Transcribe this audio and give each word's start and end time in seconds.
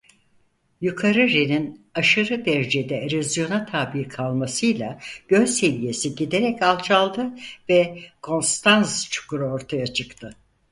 Yukarı 0.81 1.19
Ren'in 1.33 1.85
aşırı 1.95 2.45
derecede 2.45 2.95
erozyona 2.97 3.65
tabii 3.65 4.07
kalmasıyla 4.07 4.99
göl 5.27 5.45
seviyesi 5.45 6.15
giderek 6.15 6.61
alçaldı 6.61 7.29
ve 7.69 8.03
Konstanz 8.21 9.07
çukuru 9.11 9.45
ortaya 9.45 9.87
çıktı. 9.87 10.35